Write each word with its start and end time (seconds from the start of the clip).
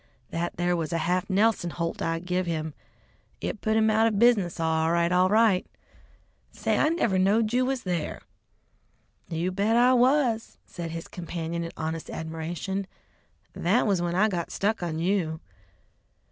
"That 0.31 0.57
there 0.57 0.75
was 0.75 0.91
a 0.91 0.97
half 0.97 1.29
Nelson 1.29 1.69
holt 1.69 2.01
I 2.01 2.17
give 2.17 2.47
him. 2.47 2.73
It 3.39 3.61
put 3.61 3.77
him 3.77 3.91
out 3.91 4.07
of 4.07 4.17
business 4.17 4.59
all 4.59 4.91
right, 4.91 5.11
all 5.11 5.29
right. 5.29 5.63
Say, 6.51 6.75
I 6.79 6.89
never 6.89 7.19
knowed 7.19 7.53
you 7.53 7.67
was 7.67 7.83
there!" 7.83 8.23
"You 9.29 9.51
bet 9.51 9.75
I 9.75 9.93
was," 9.93 10.57
said 10.65 10.89
his 10.89 11.07
companion 11.07 11.63
in 11.63 11.71
honest 11.77 12.09
admiration; 12.09 12.87
"that 13.53 13.85
was 13.85 14.01
when 14.01 14.15
I 14.15 14.27
got 14.27 14.49
stuck 14.49 14.81
on 14.81 14.97
you!" 14.97 15.39